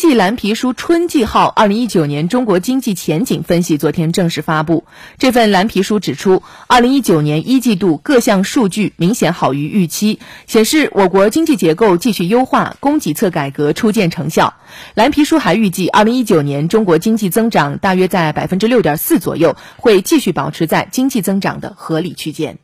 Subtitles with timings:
[0.00, 4.84] 济蓝皮书春季号二零一九年中国经济前景分析昨天正式发布。
[5.18, 14.54] 这份蓝皮书指出，二零一九年一季度各项数据明显好于预期，显示我国经济结构继续优化，供给侧改革初见成效。
[14.94, 22.58] 蓝皮书还预计，二零一九年中国经济增长大约在百分之六点四左右，会继续保持在经济增长的合理区间。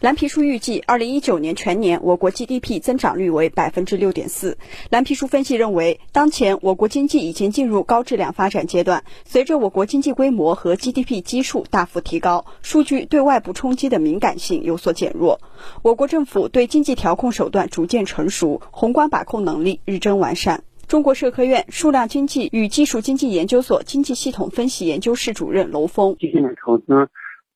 [0.00, 4.56] 蓝皮书预计，二零一九年全年我国 GDP 增长率为百分之六点四。
[4.90, 15.40] 蓝皮书分析认为，当前我国经济已经进入高质量发展阶段，随着我国经济规模和 GDP 基数大幅提高，数据对外部冲击的敏感性有所减弱。
[15.82, 20.62] 我国政府对经济调控手段逐渐成熟，宏观把控能力日臻完善。
[20.86, 26.16] 中国社科院数量经济与技术经济研究所经济系统分析研究室主任娄峰：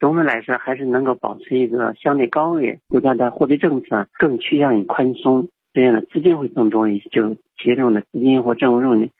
[0.00, 2.80] 总的来说，还是能够保持一个相对高位。
[2.88, 9.10] 国家的货币政策更趋向于宽松，这样的资金会更多一些，就企业用的资金或政府用的。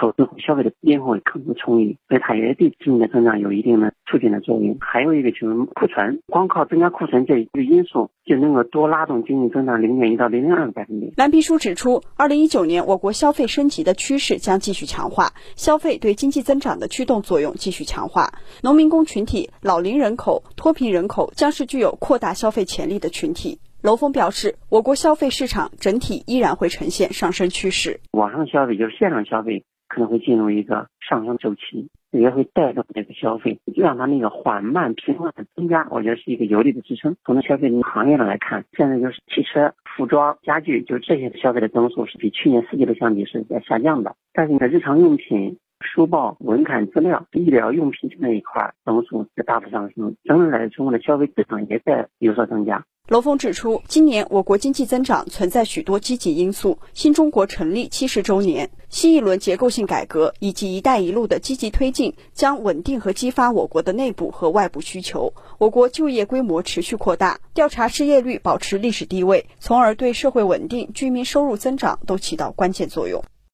[0.00, 4.76] 投资和消费的变化会更不充裕，所以它也对经济的增长有一定的促进的作用。
[4.80, 11.12] 还有一个就是库存，光靠增加库存这一个因素就能够多拉动经济增长零点一到零点二个百分点。
[11.16, 18.32] 蓝皮书指出，二零一九年我国消费升级的趋势将继续强化，消费对经济增长的驱动作用继续强化。
[18.62, 23.58] 农民工群体、老龄人口、脱贫人口将是具有扩大消费潜力的群体。
[23.80, 28.00] 楼峰表示，我国消费市场整体依然会呈现上升趋势。
[28.10, 29.64] 网上消费就是线上消费。
[29.88, 37.16] 可能会进入一个上升周期，也会带动这个消费，让它那个缓慢平稳的增加，我觉得是一个有力的支撑。
[37.24, 44.14] 从消费行业上来看，现在就是汽车、服装、家具，就这些消费的增速是比去年四季度相比是在下降的。
[44.32, 52.84] 但是你的日常用品、书报、文刊资料、医疗用品那一块增速在大幅上升，整体来说，中国的消费市场也在有所增加。
[53.08, 65.32] 娄峰指出，今年我国经济增长存在许多积极因素，新中国成立七十周年，新一轮结构性改革以及“一带一路”的积极推进，将稳定和激发我国的内部和外部需求。
[65.56, 73.24] 我国就业规模持续扩大，调查失业率保持历史低位，从而对社会稳定、居民收入增长都起到关键作用。